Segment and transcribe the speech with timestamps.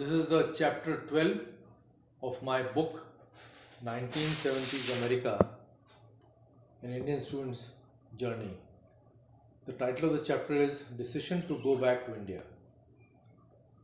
[0.00, 1.40] This is the chapter 12
[2.22, 2.92] of my book
[3.84, 5.32] 1970s America
[6.82, 7.66] An Indian Student's
[8.16, 8.54] Journey.
[9.66, 12.40] The title of the chapter is Decision to Go Back to India.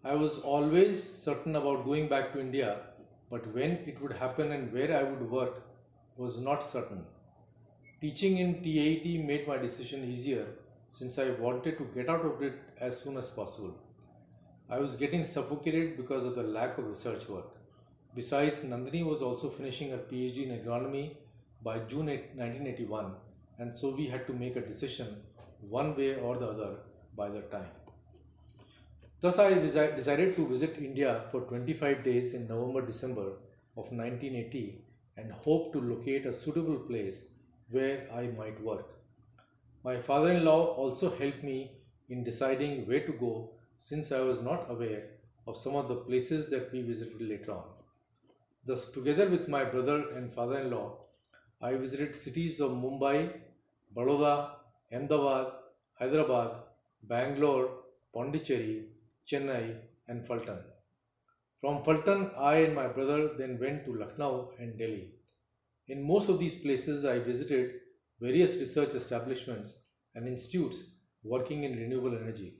[0.02, 2.78] I was always certain about going back to India,
[3.30, 5.64] but when it would happen and where I would work
[6.16, 7.04] was not certain.
[8.00, 10.46] Teaching in TAET made my decision easier
[10.88, 13.82] since I wanted to get out of it as soon as possible.
[14.68, 17.56] I was getting suffocated because of the lack of research work.
[18.16, 21.16] Besides, Nandini was also finishing her PhD in agronomy
[21.62, 23.12] by June 1981,
[23.58, 25.22] and so we had to make a decision
[25.60, 26.78] one way or the other
[27.16, 27.68] by that time.
[29.20, 33.28] Thus, I decided to visit India for 25 days in November December
[33.76, 34.84] of 1980
[35.16, 37.26] and hope to locate a suitable place
[37.70, 38.98] where I might work.
[39.84, 41.70] My father in law also helped me
[42.08, 45.10] in deciding where to go since I was not aware
[45.46, 47.64] of some of the places that we visited later on.
[48.64, 50.98] Thus, together with my brother and father in law,
[51.60, 53.32] I visited cities of Mumbai,
[53.94, 54.50] Baroda,
[54.92, 55.52] Ahmedabad,
[55.98, 56.50] Hyderabad,
[57.02, 57.70] Bangalore,
[58.12, 58.86] Pondicherry,
[59.26, 59.76] Chennai,
[60.08, 60.58] and Phaltan.
[61.60, 65.12] From Phaltan, I and my brother then went to Lucknow and Delhi.
[65.88, 67.74] In most of these places, I visited
[68.20, 69.78] various research establishments
[70.14, 70.82] and institutes
[71.22, 72.54] working in renewable energy.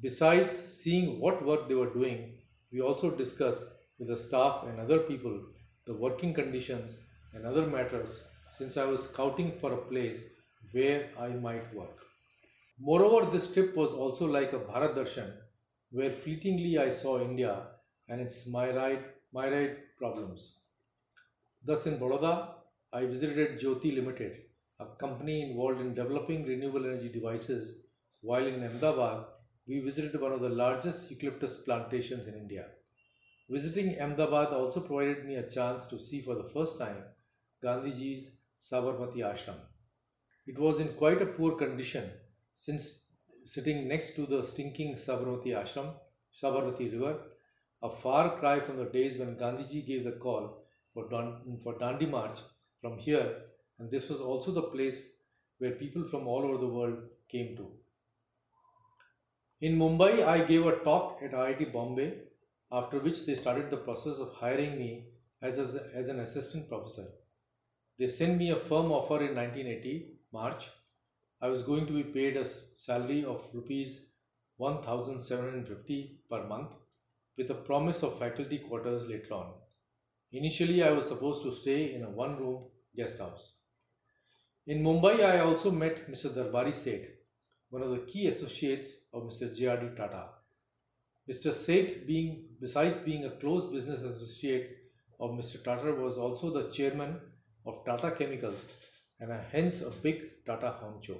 [0.00, 2.34] Besides seeing what work they were doing,
[2.72, 3.66] we also discussed
[3.98, 5.40] with the staff and other people
[5.86, 10.22] the working conditions and other matters since I was scouting for a place
[10.72, 11.98] where I might work.
[12.78, 15.32] Moreover, this trip was also like a Bharat Darshan
[15.90, 17.62] where fleetingly I saw India
[18.08, 20.58] and its myriad, myriad problems.
[21.64, 22.54] Thus, in Baroda,
[22.92, 24.42] I visited Jyoti Limited,
[24.78, 27.86] a company involved in developing renewable energy devices,
[28.20, 29.24] while in Ahmedabad,
[29.68, 32.66] we visited one of the largest eucalyptus plantations in India.
[33.50, 37.02] Visiting Ahmedabad also provided me a chance to see for the first time
[37.62, 39.58] Gandhiji's Sabarmati Ashram.
[40.46, 42.10] It was in quite a poor condition
[42.54, 43.04] since
[43.44, 45.92] sitting next to the stinking Sabarmati Ashram,
[46.42, 47.18] Sabarmati River,
[47.82, 50.64] a far cry from the days when Gandhiji gave the call
[50.94, 52.38] for, Dan- for Dandi March
[52.80, 53.36] from here,
[53.78, 55.00] and this was also the place
[55.58, 56.98] where people from all over the world
[57.28, 57.70] came to.
[59.60, 62.14] In Mumbai, I gave a talk at IIT Bombay,
[62.70, 65.06] after which they started the process of hiring me
[65.42, 67.08] as, as, as an assistant professor.
[67.98, 70.68] They sent me a firm offer in 1980, March.
[71.42, 74.06] I was going to be paid a salary of rupees
[74.58, 76.70] 1750 per month
[77.36, 79.54] with a promise of faculty quarters later on.
[80.30, 83.54] Initially, I was supposed to stay in a one room guest house.
[84.68, 86.30] In Mumbai, I also met Mr.
[86.30, 87.08] Darbari Seth,
[87.70, 89.54] one of the key associates of Mr.
[89.54, 89.96] J.R.D.
[89.96, 90.28] Tata.
[91.28, 91.52] Mr.
[91.52, 94.70] Seth, being besides being a close business associate
[95.20, 95.62] of Mr.
[95.62, 97.20] Tata, was also the chairman
[97.66, 98.68] of Tata Chemicals
[99.20, 101.18] and hence a big Tata honcho.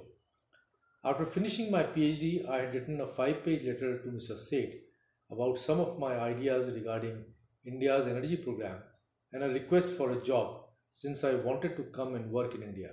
[1.03, 4.37] After finishing my PhD, I had written a five-page letter to Mr.
[4.37, 4.73] Seth
[5.31, 7.23] about some of my ideas regarding
[7.65, 8.77] India's energy program
[9.31, 12.91] and a request for a job since I wanted to come and work in India.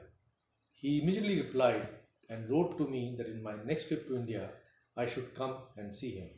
[0.72, 1.88] He immediately replied
[2.28, 4.50] and wrote to me that in my next trip to India,
[4.96, 6.30] I should come and see him.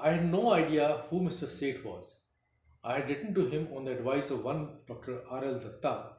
[0.00, 1.46] I had no idea who Mr.
[1.48, 2.20] Seth was.
[2.84, 5.22] I had written to him on the advice of one Dr.
[5.28, 5.58] R.L.
[5.58, 6.12] Datta,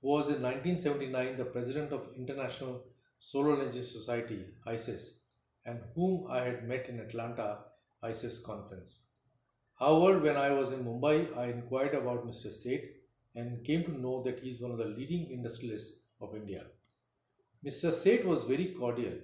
[0.00, 2.84] who was in 1979 the president of International
[3.20, 5.20] Solar Energy Society, ISES,
[5.64, 7.58] and whom I had met in Atlanta
[8.02, 9.04] ISES conference.
[9.78, 12.50] However, when I was in Mumbai, I inquired about Mr.
[12.50, 12.90] Seth
[13.36, 16.64] and came to know that he is one of the leading industrialists of India.
[17.64, 17.92] Mr.
[17.92, 19.14] Seth was very cordial,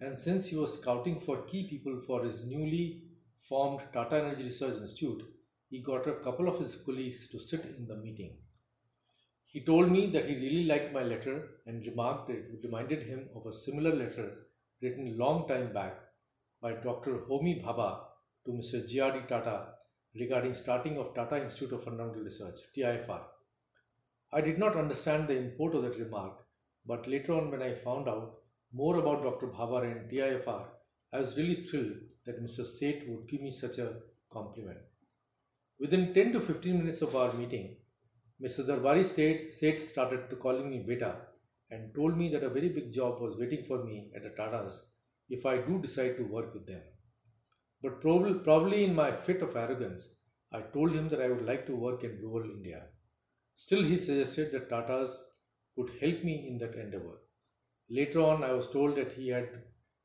[0.00, 3.04] and since he was scouting for key people for his newly
[3.48, 5.22] formed Tata Energy Research Institute,
[5.70, 8.36] he got a couple of his colleagues to sit in the meeting.
[9.44, 13.46] He told me that he really liked my letter and remarked it reminded him of
[13.46, 14.48] a similar letter
[14.82, 16.00] written long time back
[16.60, 17.20] by Dr.
[17.28, 18.00] Homi Bhabha
[18.44, 18.86] to Mr.
[18.88, 19.20] J.R.D.
[19.28, 19.74] Tata
[20.14, 23.22] regarding starting of Tata Institute of Fundamental Research, TIFR.
[24.32, 26.44] I did not understand the import of that remark,
[26.88, 28.38] but later on when I found out
[28.72, 29.48] more about Dr.
[29.48, 30.64] Bhabha and TIFR,
[31.12, 32.66] I was really thrilled that Mr.
[32.66, 33.96] Seth would give me such a
[34.32, 34.78] compliment.
[35.78, 37.76] Within 10 to 15 minutes of our meeting,
[38.42, 38.66] Mr.
[38.66, 41.16] Darbari Seth Seth started to calling me beta
[41.70, 44.80] and told me that a very big job was waiting for me at the Tatas
[45.28, 46.82] if I do decide to work with them.
[47.82, 50.14] But probably, probably in my fit of arrogance,
[50.52, 52.84] I told him that I would like to work in rural India.
[53.56, 55.10] Still, he suggested that Tatas
[55.78, 57.18] could help me in that endeavor.
[57.88, 59.48] Later on, I was told that he had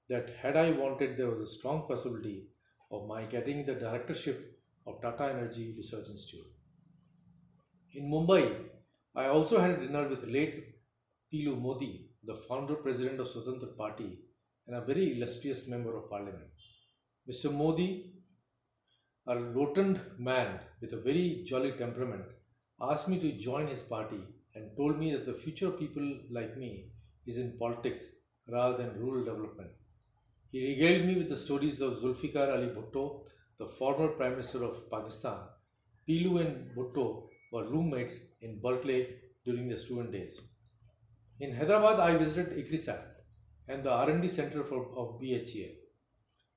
[0.09, 2.49] that had I wanted, there was a strong possibility
[2.91, 6.51] of my getting the directorship of Tata Energy Research Institute.
[7.95, 8.55] In Mumbai,
[9.15, 10.75] I also had a dinner with late
[11.31, 14.19] Pilu Modi, the founder president of Swatantra Party
[14.67, 16.51] and a very illustrious member of parliament.
[17.29, 17.51] Mr.
[17.51, 18.13] Modi,
[19.25, 22.25] a rotund man with a very jolly temperament,
[22.81, 24.21] asked me to join his party
[24.55, 26.89] and told me that the future of people like me
[27.25, 28.05] is in politics
[28.47, 29.71] rather than rural development.
[30.51, 33.23] He regaled me with the stories of Zulfikar Ali Bhutto,
[33.57, 35.38] the former Prime Minister of Pakistan.
[36.07, 39.15] Pilu and Bhutto were roommates in Berkeley
[39.45, 40.39] during their student days.
[41.39, 43.01] In Hyderabad, I visited ICRISAT
[43.67, 45.71] and the R&D center for, of BHEL.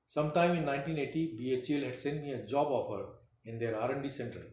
[0.05, 3.05] Sometime in 1980, BHEL had sent me a job offer
[3.45, 4.43] in their R&D center.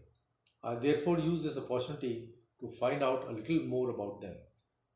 [0.62, 2.33] I therefore used this opportunity
[2.64, 4.34] to find out a little more about them.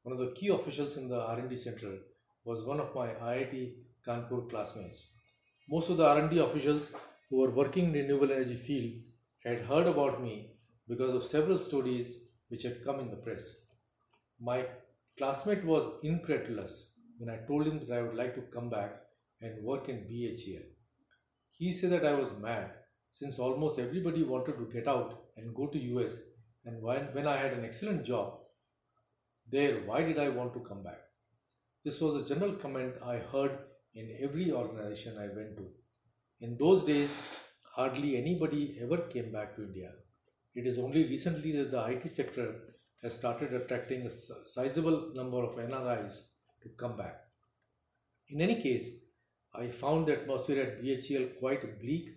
[0.03, 1.99] One of the key officials in the R&D center
[2.45, 3.75] was one of my IIT
[4.07, 5.09] Kanpur classmates.
[5.69, 6.95] Most of the R&D officials
[7.29, 8.93] who were working in the renewable energy field
[9.45, 10.53] had heard about me
[10.89, 13.51] because of several stories which had come in the press.
[14.41, 14.65] My
[15.19, 18.93] classmate was incredulous when I told him that I would like to come back
[19.43, 20.63] and work in BHEL.
[21.53, 22.71] He said that I was mad
[23.11, 26.19] since almost everybody wanted to get out and go to US
[26.65, 28.39] and when, when I had an excellent job
[29.51, 31.01] there, why did I want to come back?
[31.85, 33.59] This was a general comment I heard
[33.95, 35.69] in every organization I went to.
[36.41, 37.15] In those days,
[37.63, 39.91] hardly anybody ever came back to India.
[40.55, 42.55] It is only recently that the IT sector
[43.03, 46.23] has started attracting a sizable number of NRIs
[46.63, 47.21] to come back.
[48.29, 48.91] In any case,
[49.55, 52.11] I found the atmosphere at BHEL quite bleak,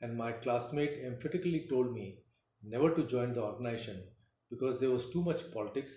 [0.00, 2.20] and my classmate emphatically told me
[2.62, 4.02] never to join the organization
[4.50, 5.96] because there was too much politics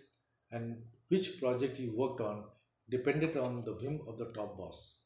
[0.52, 0.78] and
[1.10, 2.44] which project he worked on
[2.90, 4.98] depended on the whim of the top boss.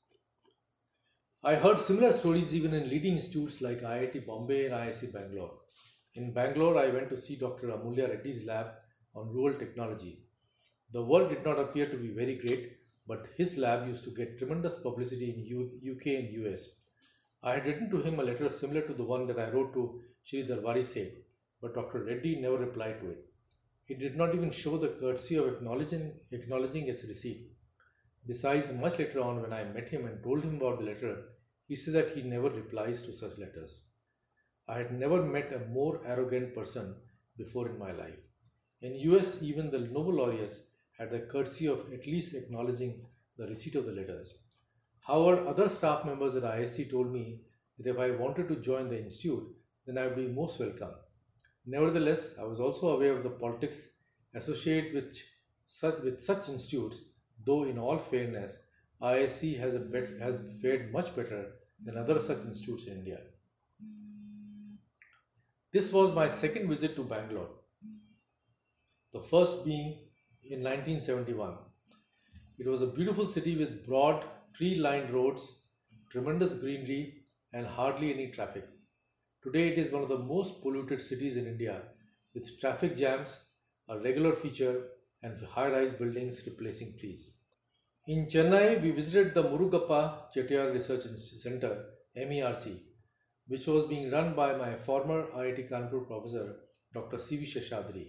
[1.44, 5.52] I heard similar stories even in leading institutes like IIT Bombay and IISc Bangalore.
[6.16, 7.68] In Bangalore, I went to see Dr.
[7.68, 8.72] Amulya Reddy's lab
[9.16, 10.24] on rural technology.
[10.92, 12.78] The work did not appear to be very great,
[13.08, 16.70] but his lab used to get tremendous publicity in U- UK and US.
[17.44, 20.02] I had written to him a letter similar to the one that I wrote to
[20.24, 21.14] Shri Darbari Seth,
[21.62, 22.04] but Dr.
[22.04, 23.26] Reddy never replied to it.
[23.86, 27.52] He did not even show the courtesy of acknowledging, acknowledging its receipt.
[28.26, 31.24] Besides, much later on, when I met him and told him about the letter,
[31.68, 33.86] he said that he never replies to such letters.
[34.68, 36.96] I had never met a more arrogant person
[37.38, 38.20] before in my life.
[38.82, 40.64] In US, even the Nobel laureates
[40.98, 43.06] had the courtesy of at least acknowledging
[43.38, 44.40] the receipt of the letters.
[45.00, 47.40] However, other staff members at IISc told me
[47.78, 49.48] that if I wanted to join the institute,
[49.86, 50.92] then I would be most welcome.
[51.70, 53.90] Nevertheless, I was also aware of the politics
[54.34, 55.18] associated with
[55.68, 57.02] such, with such institutes,
[57.46, 58.58] though in all fairness,
[59.02, 61.52] IISc has, a bet, has fared much better
[61.84, 63.20] than other such institutes in India.
[65.74, 67.50] This was my second visit to Bangalore,
[69.14, 70.00] the first being
[70.44, 71.58] in 1971.
[72.58, 74.24] It was a beautiful city with broad,
[74.54, 75.52] tree lined roads,
[76.10, 78.68] tremendous greenery, and hardly any traffic.
[79.48, 81.82] Today, it is one of the most polluted cities in India,
[82.34, 83.40] with traffic jams
[83.88, 84.88] a regular feature
[85.24, 87.38] and high rise buildings replacing trees.
[88.08, 91.04] In Chennai, we visited the Murugappa Chettiar Research
[91.44, 91.86] Center,
[92.18, 92.78] MERC,
[93.48, 96.58] which was being run by my former IIT Kanpur professor,
[96.94, 97.18] Dr.
[97.18, 97.46] C.V.
[97.46, 98.08] Seshadri.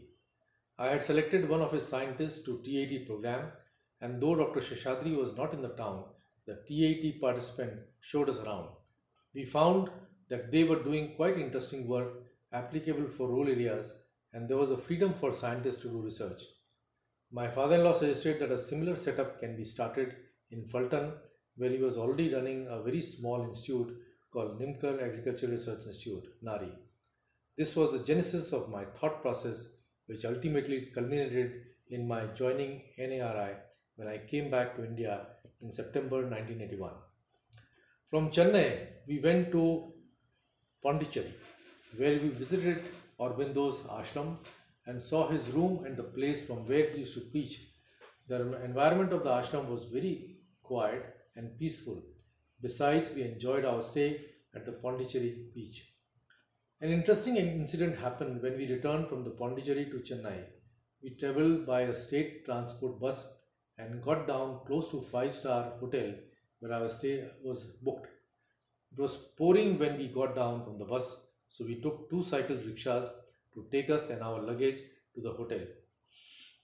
[0.76, 3.52] I had selected one of his scientists to TAT program,
[4.00, 4.58] and though Dr.
[4.58, 6.02] Seshadri was not in the town,
[6.46, 8.70] the TAT participant showed us around.
[9.32, 9.90] We found
[10.28, 12.08] that they were doing quite interesting work
[12.52, 13.94] applicable for rural areas,
[14.32, 16.42] and there was a freedom for scientists to do research.
[17.30, 20.16] My father in law suggested that a similar setup can be started
[20.50, 21.12] in Phaltan,
[21.56, 23.96] where he was already running a very small institute
[24.30, 26.72] called Nimkar Agricultural Research Institute, NARI.
[27.56, 29.68] This was the genesis of my thought process,
[30.06, 33.56] which ultimately culminated in my joining NARI
[33.96, 35.26] when I came back to India
[35.60, 36.92] in September 1981.
[38.08, 39.92] From Chennai, we went to
[40.82, 41.34] Pondicherry,
[41.96, 42.84] where we visited
[43.20, 44.36] Aurobindo's ashram
[44.86, 47.60] and saw his room and the place from where he used to preach.
[48.28, 51.04] The environment of the ashram was very quiet
[51.36, 52.02] and peaceful.
[52.60, 54.20] Besides, we enjoyed our stay
[54.54, 55.94] at the Pondicherry beach.
[56.80, 60.44] An interesting incident happened when we returned from the Pondicherry to Chennai.
[61.02, 63.32] We traveled by a state transport bus
[63.78, 66.14] and got down close to five-star hotel
[66.60, 68.08] where our stay was booked.
[68.92, 72.56] It was pouring when we got down from the bus, so we took two cycle
[72.56, 73.08] rickshaws
[73.54, 74.78] to take us and our luggage
[75.14, 75.60] to the hotel.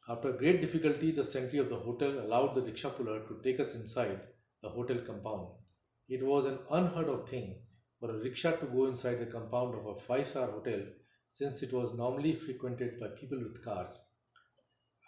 [0.09, 3.75] After great difficulty, the sentry of the hotel allowed the rickshaw puller to take us
[3.75, 4.21] inside
[4.63, 5.49] the hotel compound.
[6.09, 7.57] It was an unheard of thing
[7.99, 10.81] for a rickshaw to go inside the compound of a five star hotel
[11.31, 13.99] since it was normally frequented by people with cars.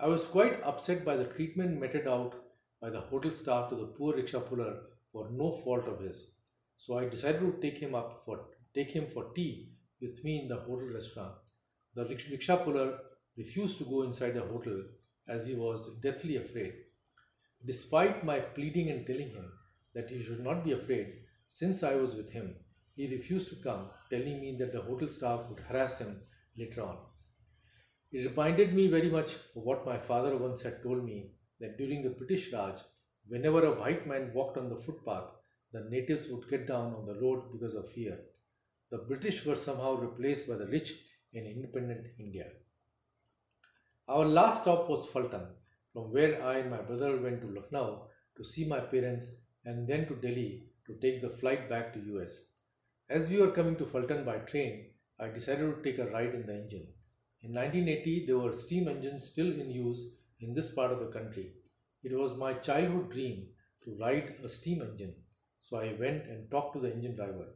[0.01, 2.35] I was quite upset by the treatment meted out
[2.81, 4.81] by the hotel staff to the poor rickshaw puller
[5.13, 6.31] for no fault of his.
[6.76, 10.49] So I decided to take him up for take him for tea with me in
[10.49, 11.35] the hotel restaurant.
[11.95, 12.99] The rickshaw puller
[13.37, 14.83] refused to go inside the hotel
[15.26, 16.75] as he was deathly afraid.
[17.64, 19.50] Despite my pleading and telling him
[19.95, 21.14] that he should not be afraid,
[21.47, 22.54] since I was with him,
[22.95, 26.21] he refused to come, telling me that the hotel staff would harass him
[26.56, 26.99] later on.
[28.12, 32.02] It reminded me very much of what my father once had told me that during
[32.02, 32.78] the British Raj,
[33.26, 35.30] whenever a white man walked on the footpath,
[35.73, 38.19] the natives would get down on the road because of fear.
[38.91, 40.93] The British were somehow replaced by the rich
[41.33, 42.47] in independent India.
[44.09, 45.47] Our last stop was Phaltan,
[45.93, 48.07] from where I and my brother went to Lucknow
[48.37, 52.45] to see my parents and then to Delhi to take the flight back to US.
[53.09, 56.47] As we were coming to Phaltan by train, I decided to take a ride in
[56.47, 56.87] the engine.
[57.43, 60.05] In 1980, there were steam engines still in use
[60.41, 61.55] in this part of the country.
[62.03, 63.49] It was my childhood dream
[63.85, 65.15] to ride a steam engine,
[65.69, 67.49] so I went and talked to the engine driver.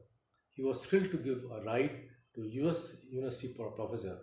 [0.56, 1.96] He was thrilled to give a ride
[2.34, 4.18] to US University professor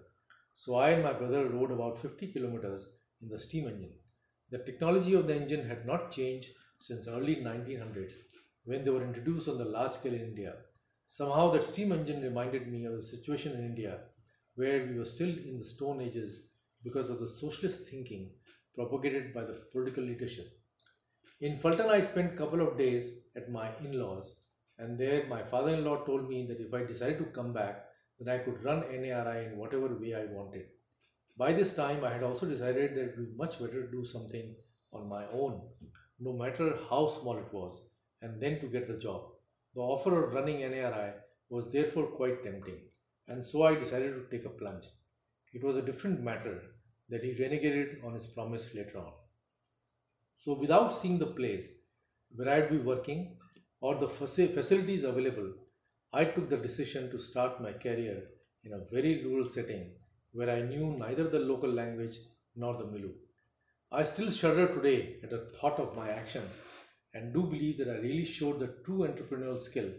[0.61, 2.87] so I and my brother rode about 50 kilometers
[3.21, 3.93] in the steam engine.
[4.49, 8.13] The technology of the engine had not changed since early 1900s
[8.65, 10.55] when they were introduced on the large scale in India.
[11.05, 13.99] Somehow that steam engine reminded me of the situation in India
[14.55, 16.49] where we were still in the stone ages
[16.83, 18.31] because of the socialist thinking
[18.73, 20.56] propagated by the political leadership.
[21.39, 24.35] In Phaltan I spent a couple of days at my in-laws
[24.79, 27.85] and there my father-in-law told me that if I decided to come back
[28.19, 30.65] that I could run NARI in whatever way I wanted.
[31.37, 34.03] By this time, I had also decided that it would be much better to do
[34.03, 34.55] something
[34.91, 35.61] on my own,
[36.19, 37.87] no matter how small it was,
[38.23, 39.21] and then to get the job.
[39.75, 41.13] The offer of running NARI
[41.49, 42.79] was therefore quite tempting,
[43.27, 44.85] and so I decided to take a plunge.
[45.53, 46.63] It was a different matter
[47.09, 49.13] that he renegated on his promise later on.
[50.37, 51.67] So, without seeing the place
[52.29, 53.37] where I'd be working
[53.81, 55.51] or the facilities available,
[56.13, 58.23] I took the decision to start my career
[58.63, 59.95] in a very rural setting
[60.31, 62.17] where I knew neither the local language
[62.55, 63.13] nor the milieu.
[63.91, 66.59] I still shudder today at the thought of my actions
[67.13, 69.89] and do believe that I really showed the true entrepreneurial skill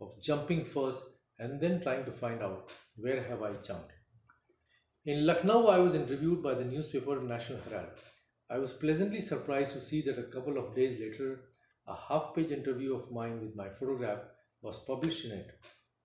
[0.00, 1.04] of jumping first
[1.38, 3.92] and then trying to find out where have I jumped.
[5.04, 7.90] In Lucknow, I was interviewed by the newspaper National Herald.
[8.50, 11.40] I was pleasantly surprised to see that a couple of days later,
[11.86, 14.20] a half page interview of mine with my photograph
[14.60, 15.58] was published in it.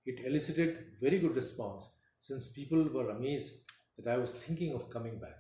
[0.05, 5.19] It elicited very good response since people were amazed that I was thinking of coming
[5.19, 5.38] back.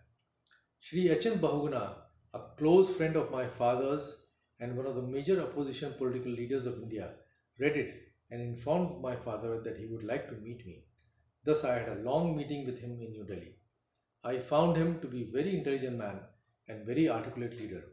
[0.79, 1.39] Shri H.N.
[1.39, 1.95] Bahuguna,
[2.33, 4.25] a close friend of my father's
[4.59, 7.11] and one of the major opposition political leaders of India,
[7.59, 7.93] read it
[8.29, 10.83] and informed my father that he would like to meet me.
[11.45, 13.55] Thus, I had a long meeting with him in New Delhi.
[14.21, 16.19] I found him to be a very intelligent man
[16.69, 17.83] and very articulate leader.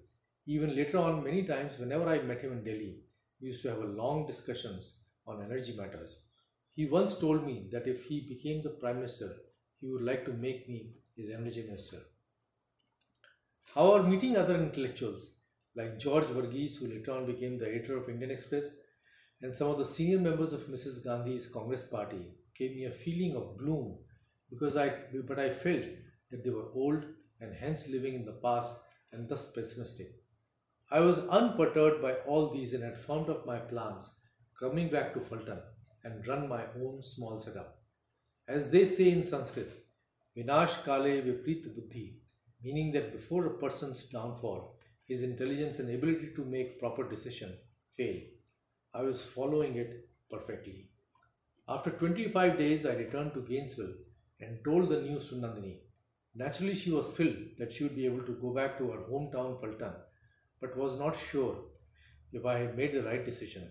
[0.46, 3.00] Even later on, many times, whenever I met him in Delhi,
[3.40, 6.20] we used to have long discussions on energy matters.
[6.74, 9.34] He once told me that if he became the Prime Minister,
[9.80, 11.98] he would like to make me his energy minister.
[13.74, 15.40] However, meeting other intellectuals
[15.74, 18.76] like George Verghese, who later on became the editor of Indian Express,
[19.42, 21.04] and some of the senior members of Mrs.
[21.04, 23.98] Gandhi's Congress Party gave me a feeling of gloom
[24.48, 24.92] because I,
[25.26, 25.84] but I felt
[26.30, 27.04] that they were old
[27.40, 28.76] and hence living in the past
[29.12, 30.08] and thus pessimistic.
[30.90, 34.14] I was unperturbed by all these and had formed up my plans
[34.58, 35.60] coming back to Phaltan
[36.04, 37.78] and run my own small setup.
[38.48, 39.72] As they say in Sanskrit,
[40.36, 42.18] Vinash Kale Viprit Buddhi,
[42.62, 47.56] meaning that before a person's downfall, his intelligence and ability to make proper decision
[47.96, 48.20] fail.
[48.94, 50.90] I was following it perfectly.
[51.68, 53.94] After 25 days, I returned to Gainesville
[54.40, 55.78] and told the news to Nandini.
[56.36, 59.60] Naturally, she was thrilled that she would be able to go back to her hometown
[59.60, 59.94] Phaltan,
[60.60, 61.56] but was not sure
[62.32, 63.70] if I had made the right decision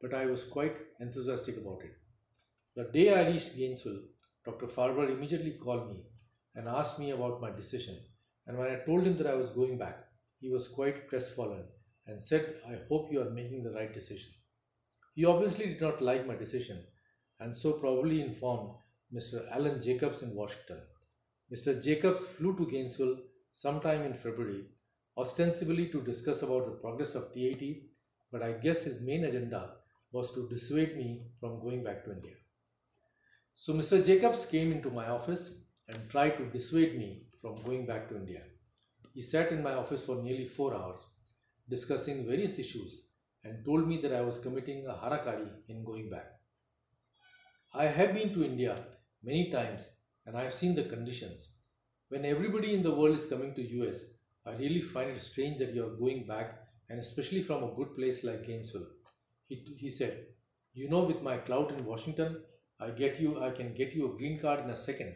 [0.00, 1.96] but I was quite enthusiastic about it.
[2.74, 4.02] The day I reached Gainesville,
[4.44, 4.66] Dr.
[4.66, 6.04] Farber immediately called me
[6.54, 7.98] and asked me about my decision.
[8.46, 10.04] And when I told him that I was going back,
[10.38, 11.64] he was quite crestfallen
[12.06, 14.30] and said, I hope you are making the right decision.
[15.14, 16.84] He obviously did not like my decision
[17.40, 18.74] and so probably informed
[19.12, 19.50] Mr.
[19.50, 20.80] Alan Jacobs in Washington.
[21.52, 21.82] Mr.
[21.82, 23.18] Jacobs flew to Gainesville
[23.52, 24.64] sometime in February,
[25.16, 27.84] ostensibly to discuss about the progress of TIT,
[28.32, 29.74] but I guess his main agenda
[30.10, 32.34] was to dissuade me from going back to India.
[33.54, 34.04] So Mr.
[34.04, 38.42] Jacobs came into my office and tried to dissuade me from going back to India.
[39.14, 41.06] He sat in my office for nearly four hours,
[41.68, 43.02] discussing various issues,
[43.44, 46.26] and told me that I was committing a harakari in going back.
[47.72, 48.76] I have been to India
[49.22, 49.88] many times
[50.26, 51.48] and I have seen the conditions.
[52.08, 54.14] When everybody in the world is coming to US,
[54.44, 57.96] I really find it strange that you are going back and especially from a good
[57.96, 58.86] place like Gainesville.
[59.48, 60.26] He, he said,
[60.72, 62.42] you know with my clout in Washington,
[62.78, 65.14] I get you I can get you a green card in a second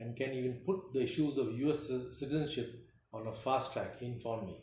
[0.00, 4.46] and can even put the issues of US citizenship on a fast track, he informed
[4.46, 4.56] me.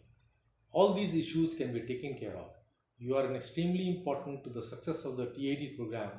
[0.72, 2.50] All these issues can be taken care of.
[2.98, 6.12] You are an extremely important to the success of the TAT program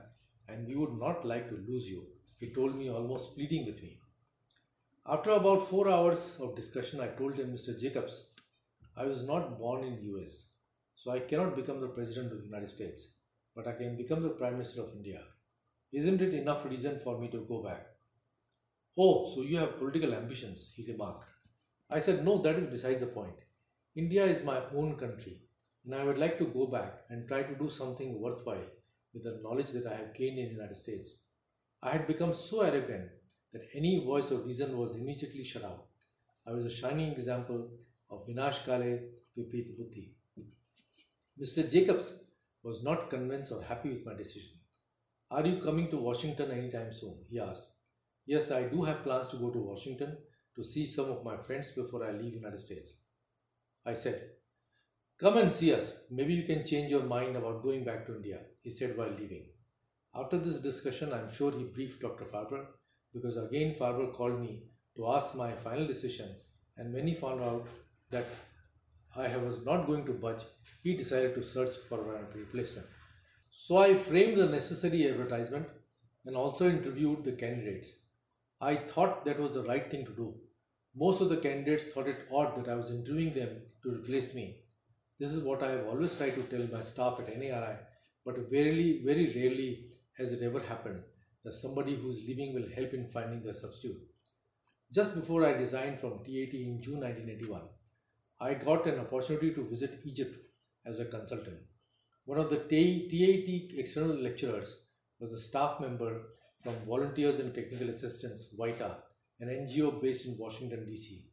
[0.49, 2.07] and we would not like to lose you,
[2.41, 4.01] he told me almost pleading with me.
[5.07, 7.79] After about four hours of discussion, I told him, Mr.
[7.79, 8.31] Jacobs,
[8.97, 10.51] I was not born in US,
[10.95, 13.09] so I cannot become the President of the United States,
[13.55, 15.23] but I can become the Prime Minister of India.
[15.93, 17.87] Isn't it enough reason for me to go back?
[18.97, 21.29] Oh, so you have political ambitions, he remarked.
[21.91, 23.37] I said, No, that is besides the point.
[23.97, 25.43] India is my own country,
[25.85, 28.71] and I would like to go back and try to do something worthwhile
[29.13, 31.17] with the knowledge that I have gained in the United States.
[31.83, 33.09] I had become so arrogant
[33.53, 35.87] that any voice of reason was immediately shut out.
[36.47, 37.71] I was a shining example
[38.11, 39.01] of Vinash Kale
[39.37, 40.15] Viprit Buddhi.
[41.41, 41.71] Mr.
[41.71, 42.13] Jacobs
[42.63, 44.53] was not convinced or happy with my decision.
[45.31, 47.17] Are you coming to Washington anytime soon?
[47.31, 47.69] He asked.
[48.27, 50.19] Yes, I do have plans to go to Washington
[50.57, 52.95] to see some of my friends before I leave the United States.
[53.87, 54.21] I said,
[55.19, 56.01] Come and see us.
[56.11, 59.47] Maybe you can change your mind about going back to India, he said while leaving.
[60.14, 62.25] After this discussion, I'm sure he briefed Dr.
[62.25, 62.67] Farber
[63.12, 64.64] because again Farber called me
[64.97, 66.35] to ask my final decision
[66.76, 67.67] and when he found out
[68.11, 68.26] that
[69.17, 70.45] I was not going to budge,
[70.83, 72.87] he decided to search for a replacement.
[73.50, 75.67] So I framed the necessary advertisement
[76.25, 77.93] and also interviewed the candidates.
[78.61, 80.35] I thought that was the right thing to do.
[80.95, 84.62] Most of the candidates thought it odd that I was interviewing them to replace me.
[85.19, 87.76] This is what I have always tried to tell my staff at NARI,
[88.25, 89.90] but very, very rarely
[90.21, 91.03] has it ever happened
[91.45, 94.00] that somebody who's leaving will help in finding their substitute.
[94.93, 97.63] Just before I resigned from TAT in June 1981,
[98.41, 100.37] I got an opportunity to visit Egypt
[100.85, 101.59] as a consultant.
[102.25, 104.83] One of the TAT external lecturers
[105.19, 106.23] was a staff member
[106.63, 108.99] from Volunteers and Technical Assistance, VITA,
[109.41, 111.25] an NGO based in Washington, D.C.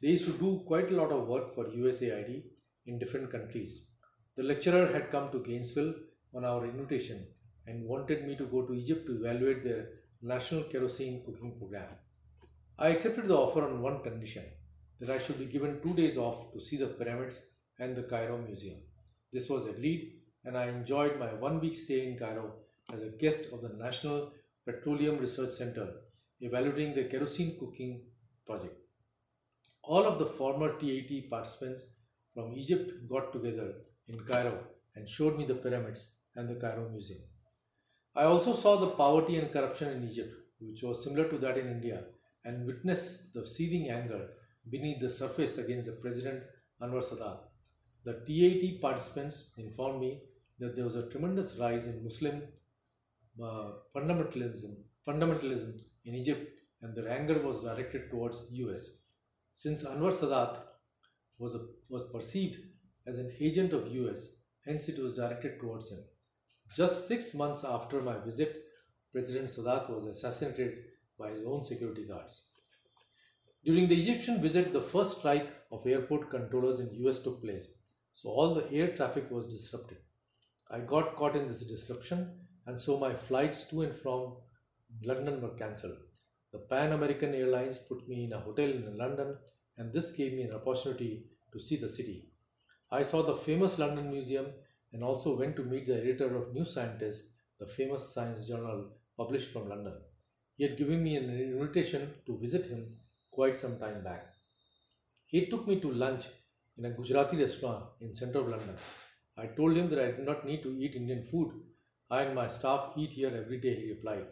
[0.00, 2.42] They used to do quite a lot of work for USAID
[2.86, 3.86] in different countries.
[4.36, 5.94] The lecturer had come to Gainesville
[6.34, 7.26] on our invitation
[7.66, 9.88] and wanted me to go to Egypt to evaluate their
[10.20, 11.88] national kerosene cooking program.
[12.78, 14.44] I accepted the offer on one condition
[15.00, 17.40] that I should be given two days off to see the pyramids
[17.78, 18.78] and the Cairo Museum.
[19.32, 20.12] This was agreed,
[20.44, 22.54] and I enjoyed my one week stay in Cairo
[22.92, 24.32] as a guest of the National
[24.64, 25.88] Petroleum Research Center
[26.40, 28.02] evaluating the kerosene cooking
[28.46, 28.76] project.
[29.82, 31.84] All of the former TAT participants
[32.34, 33.74] from Egypt got together
[34.08, 34.58] in Cairo
[34.94, 37.22] and showed me the pyramids and the Cairo Museum.
[38.14, 41.68] I also saw the poverty and corruption in Egypt, which was similar to that in
[41.68, 42.04] India,
[42.44, 44.28] and witnessed the seething anger
[44.68, 46.42] beneath the surface against the President
[46.80, 47.38] Anwar Sadat.
[48.04, 50.20] The TAT participants informed me
[50.58, 52.42] that there was a tremendous rise in Muslim
[53.42, 54.74] uh, fundamentalism,
[55.08, 56.50] fundamentalism in Egypt,
[56.82, 58.98] and their anger was directed towards US.
[59.54, 60.58] Since Anwar Sadat
[61.38, 62.58] was, a, was perceived
[63.06, 66.00] as an agent of US, hence it was directed towards him.
[66.74, 68.64] Just six months after my visit,
[69.12, 70.78] President Sadat was assassinated
[71.18, 72.44] by his own security guards.
[73.64, 77.68] During the Egyptian visit, the first strike of airport controllers in the US took place,
[78.14, 79.98] so all the air traffic was disrupted.
[80.70, 84.36] I got caught in this disruption, and so my flights to and from
[85.04, 85.98] London were cancelled.
[86.52, 89.36] The Pan American Airlines put me in a hotel in London,
[89.76, 92.28] and this gave me an opportunity to see the city.
[92.90, 94.46] I saw the famous London Museum
[94.92, 97.24] and also went to meet the editor of New Scientist,
[97.58, 99.94] the famous science journal published from London.
[100.56, 102.96] He had given me an invitation to visit him
[103.30, 104.26] quite some time back.
[105.26, 106.26] He took me to lunch
[106.76, 108.76] in a Gujarati restaurant in central London.
[109.36, 111.52] I told him that I did not need to eat Indian food.
[112.10, 114.26] I and my staff eat here every day, he replied.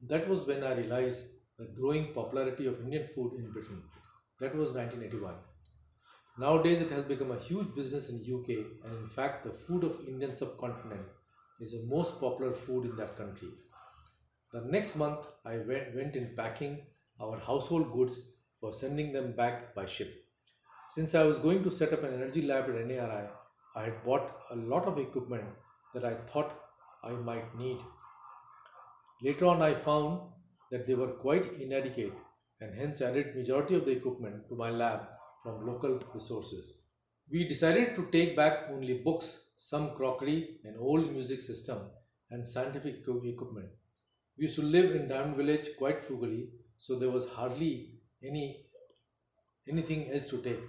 [0.00, 1.26] That was when I realized
[1.58, 3.82] the growing popularity of Indian food in Britain.
[4.40, 5.34] That was 1981.
[6.40, 8.50] Nowadays, it has become a huge business in UK,
[8.84, 11.06] and in fact, the food of Indian subcontinent
[11.60, 13.48] is the most popular food in that country.
[14.52, 16.86] The next month, I went, went in packing
[17.20, 18.20] our household goods
[18.60, 20.14] for sending them back by ship.
[20.86, 23.28] Since I was going to set up an energy lab at NARI,
[23.74, 25.44] I had bought a lot of equipment
[25.92, 26.52] that I thought
[27.02, 27.78] I might need.
[29.22, 30.20] Later on, I found
[30.70, 32.14] that they were quite inadequate
[32.60, 35.00] and hence added majority of the equipment to my lab
[35.42, 36.72] from local resources.
[37.30, 41.78] We decided to take back only books, some crockery, an old music system,
[42.30, 43.68] and scientific equipment.
[44.36, 48.64] We used to live in Diamond Village quite frugally, so there was hardly any
[49.68, 50.60] anything else to take.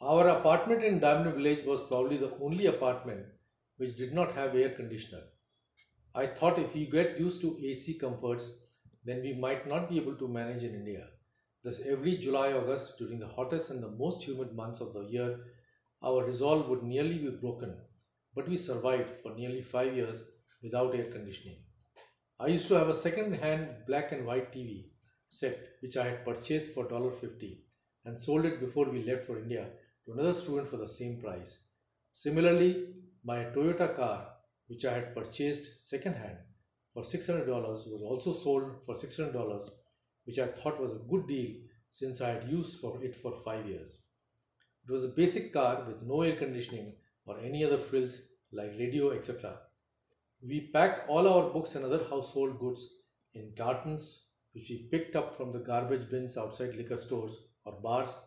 [0.00, 3.26] Our apartment in Diamond Village was probably the only apartment
[3.78, 5.22] which did not have air conditioner.
[6.14, 8.50] I thought if we get used to AC comforts,
[9.04, 11.06] then we might not be able to manage in India.
[11.68, 15.38] Thus, every July August, during the hottest and the most humid months of the year,
[16.02, 17.76] our resolve would nearly be broken.
[18.34, 20.24] But we survived for nearly five years
[20.62, 21.58] without air conditioning.
[22.40, 24.86] I used to have a second hand black and white TV
[25.28, 27.58] set which I had purchased for $1.50
[28.06, 29.66] and sold it before we left for India
[30.06, 31.64] to another student for the same price.
[32.12, 34.26] Similarly, my Toyota car,
[34.68, 36.38] which I had purchased second hand
[36.94, 39.70] for $600, was also sold for $600,
[40.28, 41.54] which I thought was a good deal
[41.88, 43.98] since I had used for it for five years.
[44.86, 48.20] It was a basic car with no air conditioning or any other frills
[48.52, 49.56] like radio, etc.
[50.46, 52.86] We packed all our books and other household goods
[53.32, 58.18] in cartons, which we picked up from the garbage bins outside liquor stores or bars,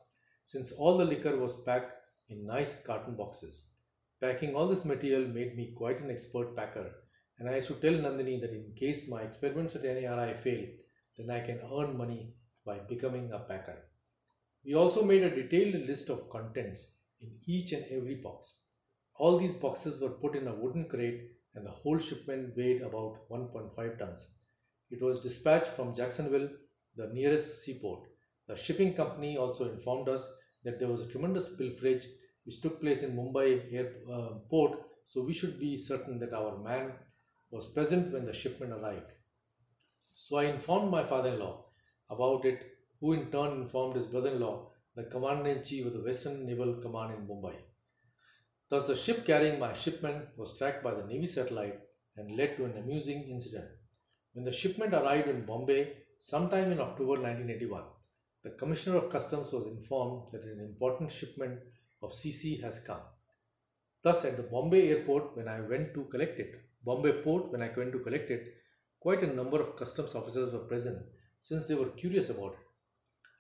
[0.44, 1.94] since all the liquor was packed
[2.30, 3.68] in nice carton boxes.
[4.20, 6.92] Packing all this material made me quite an expert packer,
[7.38, 10.66] and I used to tell Nandini that in case my experiments at NARI fail,
[11.18, 12.34] then I can earn money
[12.66, 13.78] by becoming a packer.
[14.66, 18.56] We also made a detailed list of contents in each and every box.
[19.16, 23.30] All these boxes were put in a wooden crate and the whole shipment weighed about
[23.30, 24.28] 1.5 tons.
[24.90, 26.50] It was dispatched from Jacksonville,
[26.96, 28.02] the nearest seaport.
[28.48, 30.32] The shipping company also informed us
[30.64, 32.06] that there was a tremendous pilferage
[32.46, 36.94] which took place in Mumbai airport, uh, so we should be certain that our man
[37.52, 39.12] was present when the shipment arrived.
[40.24, 41.66] So I informed my father in law
[42.08, 42.60] about it,
[43.00, 46.46] who in turn informed his brother in law, the commander in chief of the Western
[46.46, 47.56] Naval Command in Mumbai.
[48.70, 51.80] Thus, the ship carrying my shipment was tracked by the Navy satellite
[52.16, 53.66] and led to an amusing incident.
[54.34, 57.82] When the shipment arrived in Bombay sometime in October 1981,
[58.44, 61.60] the Commissioner of Customs was informed that an important shipment
[62.04, 63.02] of CC has come.
[64.04, 67.72] Thus, at the Bombay airport, when I went to collect it, Bombay port, when I
[67.76, 68.61] went to collect it,
[69.02, 71.00] quite a number of customs officers were present
[71.40, 72.66] since they were curious about it.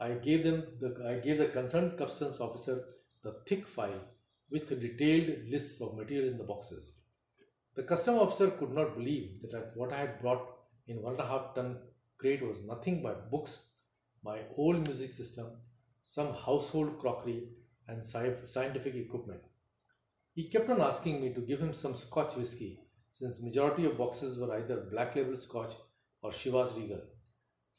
[0.08, 2.78] I gave them the I gave the concerned customs officer
[3.24, 4.02] the thick file
[4.50, 6.91] with the detailed lists of material in the boxes.
[7.76, 10.45] The custom officer could not believe that what I had brought
[10.88, 11.78] in one and a half ton
[12.17, 13.60] crate was nothing but books,
[14.24, 15.47] my old music system,
[16.02, 17.43] some household crockery,
[17.88, 19.41] and scientific equipment.
[20.34, 22.80] He kept on asking me to give him some Scotch whiskey
[23.12, 25.74] since majority of boxes were either black label Scotch
[26.21, 27.02] or Chivas Regal.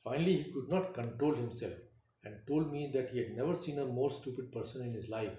[0.04, 1.72] Finally, he could not control himself
[2.24, 5.32] and told me that he had never seen a more stupid person in his life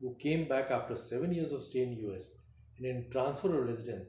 [0.00, 2.30] who came back after seven years of stay in US
[2.76, 4.08] and in transfer of residence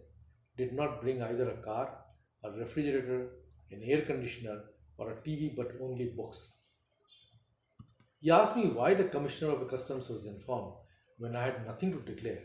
[0.58, 1.98] did not bring either a car,
[2.44, 3.30] a refrigerator,
[3.72, 4.62] an air conditioner,
[4.98, 6.50] or a TV but only books.
[8.20, 10.74] He asked me why the Commissioner of the Customs was informed
[11.18, 12.44] when I had nothing to declare.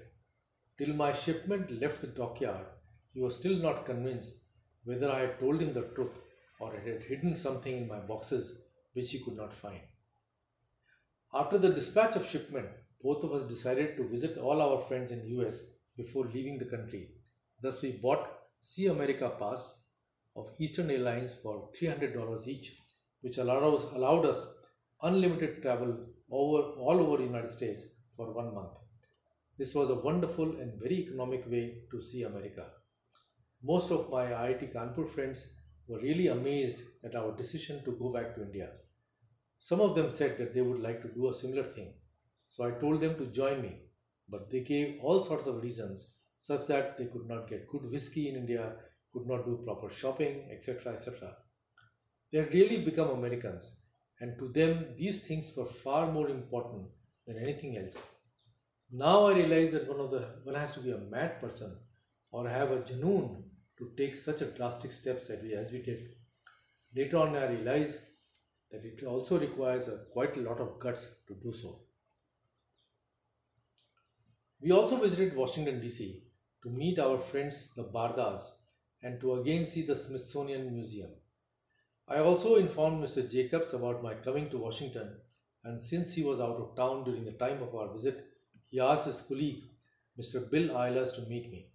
[0.79, 2.67] Till my shipment left the dockyard,
[3.15, 4.41] he was still not convinced
[4.85, 6.21] whether I had told him the truth
[6.61, 8.59] or had hidden something in my boxes
[8.93, 9.81] which he could not find.
[11.33, 12.69] After the dispatch of shipment,
[13.03, 15.65] both of us decided to visit all our friends in US
[15.97, 17.11] before leaving the country.
[17.63, 18.29] Thus we bought
[18.61, 19.85] Sea America Pass
[20.37, 22.77] of Eastern Airlines for $300 each,
[23.21, 24.47] which allowed us, allowed us
[25.03, 28.73] unlimited travel over all over the United States for one month.
[29.59, 32.67] This was a wonderful and very economic way to see America.
[33.67, 35.55] Most of my IIT Kanpur friends
[35.89, 38.69] were really amazed at our decision to go back to India.
[39.59, 41.95] Some of them said that they would like to do a similar thing.
[42.47, 43.77] So I told them to join me,
[44.29, 48.29] but they gave all sorts of reasons such that they could not get good whiskey
[48.29, 48.73] in India,
[49.13, 50.93] could not do proper shopping, etc.
[50.93, 51.35] etc.
[52.31, 53.81] They had really become Americans
[54.21, 56.85] and to them these things were far more important
[57.27, 58.03] than anything else.
[58.91, 61.79] Now I realize that one of the one has to be a mad person
[62.31, 63.43] or have a janoon
[63.79, 66.11] to take such a drastic steps as we, as we did.
[66.95, 67.99] Later on I realized
[68.71, 71.81] that it also requires a, quite a lot of guts to do so.
[74.61, 76.23] We also visited Washington DC
[76.63, 78.51] to meet our friends the Bardas
[79.03, 81.11] and to again see the Smithsonian Museum.
[82.09, 83.31] I also informed Mr.
[83.31, 85.17] Jacobs about my coming to Washington,
[85.63, 88.27] and since he was out of town during the time of our visit,
[88.71, 89.65] he asked his colleague,
[90.19, 90.51] Mr.
[90.51, 91.69] Bill Eilers, to meet me.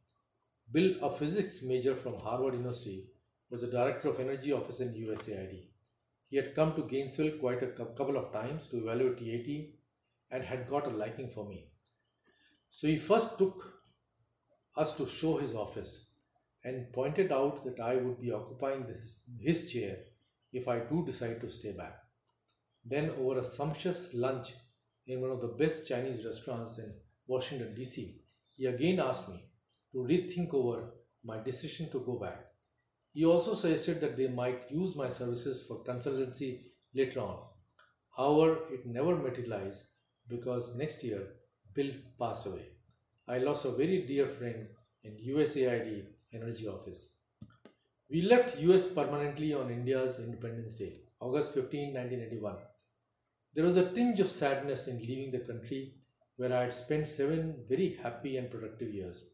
[0.71, 3.07] Bill, a physics major from Harvard University,
[3.49, 5.67] was the director of energy office in USAID.
[6.29, 9.49] He had come to Gainesville quite a couple of times to evaluate TAT
[10.31, 11.71] and had got a liking for me.
[12.69, 13.81] So he first took
[14.75, 16.05] us to show his office.
[16.63, 19.97] and pointed out that I would be occupying this, his chair
[20.51, 21.95] if I do decide to stay back.
[22.83, 24.53] Then, over a sumptuous lunch
[25.07, 26.93] in one of the best Chinese restaurants in
[27.27, 28.21] Washington, D.C.,
[28.55, 29.48] he again asked me
[29.91, 30.91] to rethink over
[31.23, 32.45] my decision to go back.
[33.13, 36.61] He also suggested that they might use my services for consultancy
[36.93, 37.39] later on.
[38.15, 39.85] However, it never materialized
[40.27, 41.27] because next year
[41.73, 42.67] Bill passed away.
[43.27, 44.67] I lost a very dear friend
[45.03, 47.15] in USAID Energy Office.
[48.09, 52.55] We left US permanently on India's Independence Day, August 15, 1981.
[53.53, 55.95] There was a tinge of sadness in leaving the country
[56.37, 59.25] where I had spent seven very happy and productive years.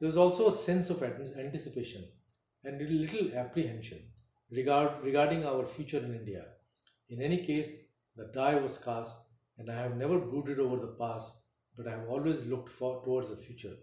[0.00, 2.04] There was also a sense of anticipation
[2.64, 3.98] and little apprehension
[4.50, 6.44] regard, regarding our future in India.
[7.08, 7.74] In any case,
[8.16, 9.16] the die was cast,
[9.58, 11.32] and I have never brooded over the past,
[11.76, 13.74] but I have always looked for, towards the future.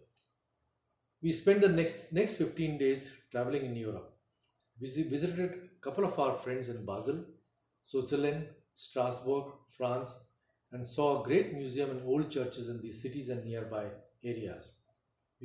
[1.21, 4.13] We spent the next, next 15 days traveling in Europe.
[4.79, 7.25] We visited a couple of our friends in Basel,
[7.83, 10.13] Switzerland, Strasbourg, France,
[10.71, 13.85] and saw a great museum and old churches in these cities and nearby
[14.23, 14.71] areas.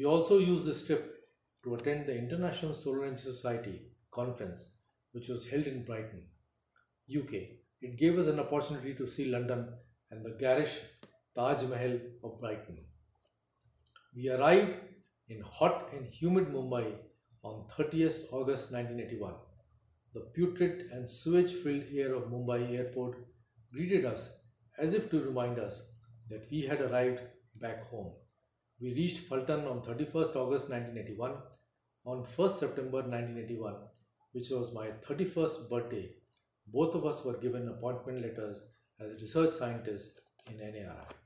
[0.01, 1.15] We also used this trip
[1.63, 4.65] to attend the International Solar Energy Society conference,
[5.13, 6.23] which was held in Brighton,
[7.15, 7.35] UK.
[7.83, 9.69] It gave us an opportunity to see London
[10.11, 10.79] and the garish
[11.37, 12.79] Taj Mahal of Brighton.
[14.17, 14.75] We arrived
[15.29, 16.95] in hot and humid Mumbai
[17.43, 19.35] on 30th August 1981.
[20.15, 23.19] The putrid and sewage filled air of Mumbai airport
[23.71, 24.39] greeted us
[24.79, 25.91] as if to remind us
[26.31, 27.21] that we had arrived
[27.61, 28.15] back home.
[28.81, 31.33] We reached Phaltan on 31st August 1981.
[32.07, 33.75] On 1st September 1981,
[34.33, 36.15] which was my 31st birthday,
[36.67, 38.63] both of us were given appointment letters
[38.99, 41.20] as research scientists in NARI.